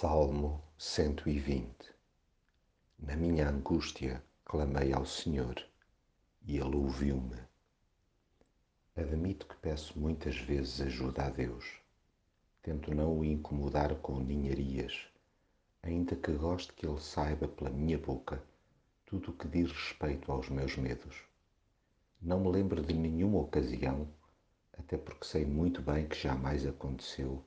[0.00, 1.68] Salmo 120
[3.00, 5.56] Na minha angústia clamei ao Senhor
[6.46, 7.36] e Ele ouviu-me.
[8.94, 11.80] Admito que peço muitas vezes ajuda a Deus.
[12.62, 15.08] Tento não o incomodar com ninharias,
[15.82, 18.40] ainda que goste que Ele saiba pela minha boca
[19.04, 21.24] tudo o que diz respeito aos meus medos.
[22.22, 24.06] Não me lembro de nenhuma ocasião,
[24.78, 27.44] até porque sei muito bem que jamais aconteceu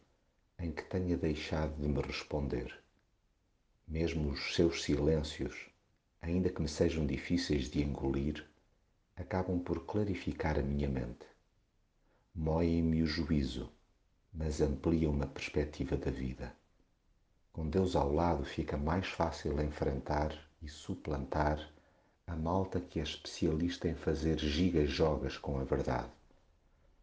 [0.61, 2.71] em que tenha deixado de me responder.
[3.87, 5.69] Mesmo os seus silêncios,
[6.21, 8.45] ainda que me sejam difíceis de engolir,
[9.15, 11.25] acabam por clarificar a minha mente.
[12.33, 13.71] Moem-me o juízo,
[14.31, 16.55] mas ampliam a perspectiva da vida.
[17.51, 21.69] Com Deus ao lado fica mais fácil enfrentar e suplantar
[22.25, 26.09] a malta que é especialista em fazer gigas-jogas com a verdade.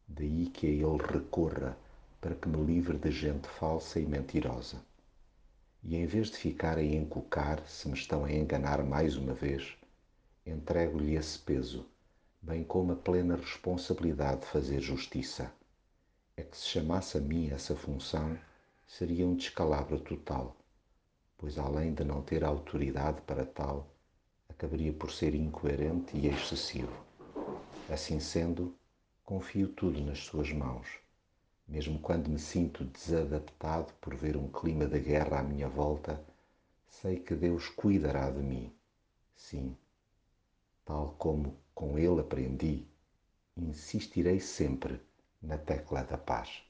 [0.07, 1.77] Daí que a ele recorra
[2.21, 4.83] para que me livre de gente falsa e mentirosa.
[5.85, 9.77] E em vez de ficar a encucar se me estão a enganar mais uma vez,
[10.45, 11.87] entrego-lhe esse peso,
[12.43, 15.53] bem como a plena responsabilidade de fazer justiça.
[16.37, 18.37] É que se chamasse a mim essa função,
[18.87, 20.57] seria um descalabro total,
[21.37, 23.89] pois além de não ter autoridade para tal,
[24.49, 26.93] acabaria por ser incoerente e excessivo.
[27.89, 28.75] Assim sendo,
[29.25, 30.87] confio tudo nas suas mãos
[31.69, 36.25] mesmo quando me sinto desadaptado por ver um clima de guerra à minha volta,
[36.89, 38.73] sei que Deus cuidará de mim.
[39.37, 39.77] Sim,
[40.85, 42.87] tal como com Ele aprendi,
[43.57, 45.01] insistirei sempre
[45.43, 46.63] na tecla da paz.